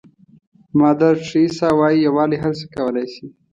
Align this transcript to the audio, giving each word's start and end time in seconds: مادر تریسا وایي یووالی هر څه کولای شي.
مادر 0.79 1.13
تریسا 1.27 1.67
وایي 1.79 1.97
یووالی 2.05 2.37
هر 2.43 2.53
څه 2.59 2.65
کولای 2.75 3.07
شي. 3.13 3.25